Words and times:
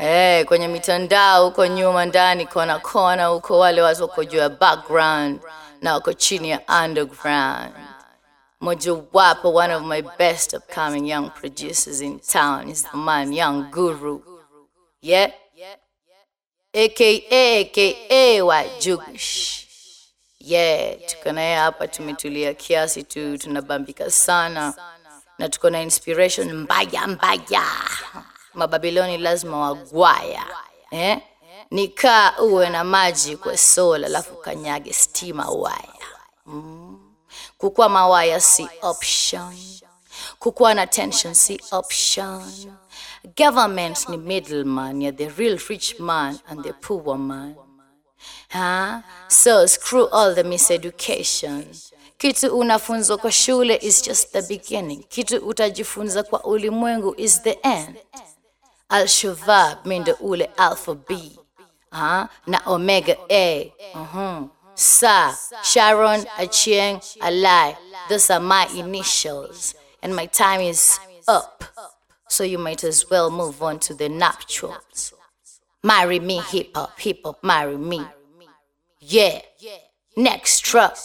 Eh, 0.00 0.44
kwenye 0.46 0.68
mitandao 0.68 1.44
huko 1.44 1.66
nyuma 1.66 2.06
ndani 2.06 2.46
kona 2.46 2.78
kona 2.78 3.26
huko 3.26 3.58
wale 3.58 3.82
watu 3.82 4.02
wako 4.02 4.24
juu 4.24 4.38
ya 4.38 4.48
background 4.48 5.40
na 5.82 5.94
wako 5.94 6.12
chini 6.12 6.50
ya 6.50 6.60
underground. 6.84 7.72
Mojawapo, 8.60 9.54
one 9.54 9.74
of 9.74 9.82
my 9.82 10.02
best 10.18 10.52
upcoming 10.54 11.08
young 11.10 11.30
producers 11.30 12.00
in 12.00 12.18
town 12.20 12.68
is 12.68 12.82
the 12.90 12.96
man 12.96 13.32
Young 13.32 13.70
Guru. 13.70 14.22
Yeah. 15.02 15.30
AKA 16.74 17.60
AKA 17.60 18.42
Wajugush. 18.44 19.64
Yeah, 20.40 20.96
tuko 21.06 21.32
naye 21.32 21.56
hapa 21.56 21.88
tumetulia 21.88 22.54
kiasi 22.54 23.02
tu 23.02 23.38
tunabambika 23.38 24.10
sana 24.10 24.74
na 25.38 25.48
tuko 25.48 25.70
na 25.70 25.82
inspiration 25.82 26.52
mbaya 26.52 27.06
mbaya. 27.06 27.62
Mababiloni 28.58 29.18
lazima 29.18 29.58
wagwaya. 29.60 30.46
Eh? 30.90 31.18
Nikaa 31.70 32.38
uwe 32.38 32.70
na 32.70 32.84
maji 32.84 33.36
kwa 33.36 33.56
sola 33.56 34.06
alafu 34.06 34.34
kanyage 34.34 34.92
stima 34.92 35.48
waya. 35.50 35.94
Kukuwa 37.58 37.88
mawaya 37.88 38.40
si 38.40 38.68
option. 38.82 39.56
Kukuwa 40.38 40.74
na 40.74 40.86
tension 40.86 41.34
si 41.34 41.60
option. 41.70 42.42
Government 43.36 44.08
ni 44.08 44.16
middleman, 44.16 45.02
ya 45.02 45.12
the 45.12 45.28
real 45.28 45.58
rich 45.68 45.98
man 46.00 46.38
and 46.48 46.62
the 46.64 46.72
poor 46.72 47.18
man. 47.18 47.54
ha? 48.48 49.02
So 49.28 49.66
screw 49.66 50.04
all 50.12 50.34
the 50.34 50.42
miseducation. 50.42 51.64
Kitu 52.18 52.58
unafunzwa 52.58 53.16
kwa 53.18 53.32
shule 53.32 53.78
is 53.82 54.02
just 54.04 54.32
the 54.32 54.42
beginning. 54.42 55.04
Kitu 55.08 55.36
utajifunza 55.46 56.22
kwa 56.22 56.44
ulimwengu 56.44 57.14
is 57.16 57.42
the 57.42 57.58
end. 57.62 57.96
Al-Shabab 58.90 59.84
mindo 59.84 60.16
ule 60.20 60.48
alpha 60.56 60.94
B. 60.94 61.36
Uh, 61.90 62.26
na 62.46 62.58
Omega 62.66 63.16
A. 63.30 63.72
Uh-huh. 63.94 64.48
Sa, 64.74 65.34
Sharon, 65.62 66.20
Achieng, 66.38 67.00
Alai. 67.20 67.76
Those 68.08 68.30
are 68.30 68.40
my 68.40 68.66
initials. 68.76 69.74
And 70.02 70.14
my 70.14 70.26
time 70.26 70.60
is 70.60 70.98
up. 71.26 71.64
So 72.28 72.44
you 72.44 72.58
might 72.58 72.84
as 72.84 73.10
well 73.10 73.30
move 73.30 73.62
on 73.62 73.78
to 73.80 73.94
the 73.94 74.08
nuptials. 74.08 75.12
Marry 75.82 76.20
me, 76.20 76.40
hip 76.40 76.70
hop, 76.74 76.98
hip 77.00 77.20
hop, 77.24 77.42
marry 77.42 77.76
me. 77.76 78.04
Yeah. 79.00 79.40
Next 80.16 80.60
truck. 80.64 80.96